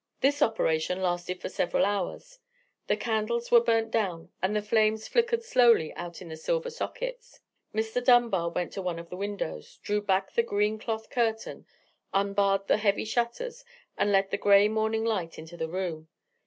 This 0.21 0.41
operation 0.41 0.99
lasted 0.99 1.39
for 1.39 1.47
several 1.49 1.85
hours. 1.85 2.39
The 2.87 2.97
candles 2.97 3.51
were 3.51 3.59
burnt 3.61 3.91
down, 3.91 4.31
and 4.41 4.55
the 4.55 4.61
flames 4.63 5.07
flickered 5.07 5.43
slowly 5.43 5.93
out 5.93 6.23
in 6.23 6.29
the 6.29 6.37
silver 6.37 6.71
sockets. 6.71 7.39
Mr. 7.71 8.03
Dunbar 8.03 8.49
went 8.49 8.73
to 8.73 8.81
one 8.81 8.97
of 8.97 9.11
the 9.11 9.15
windows, 9.15 9.77
drew 9.83 10.01
back 10.01 10.33
the 10.33 10.41
green 10.41 10.79
cloth 10.79 11.11
curtain, 11.11 11.67
unbarred 12.15 12.65
the 12.67 12.77
heavy 12.77 13.05
shutters, 13.05 13.63
and 13.95 14.11
let 14.11 14.31
the 14.31 14.37
grey 14.39 14.67
morning 14.67 15.05
light 15.05 15.37
into 15.37 15.55
the 15.55 15.69
room. 15.69 16.07